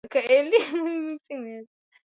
[0.03, 1.67] watu wengi wana upungufu wa kinga mwilini